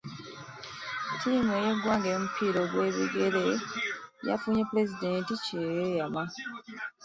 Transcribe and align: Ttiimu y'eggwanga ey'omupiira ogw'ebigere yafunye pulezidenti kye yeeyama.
Ttiimu 1.15 1.53
y'eggwanga 1.63 2.07
ey'omupiira 2.09 2.57
ogw'ebigere 2.65 3.45
yafunye 4.27 4.63
pulezidenti 4.69 5.33
kye 5.43 5.61
yeeyama. 5.77 6.23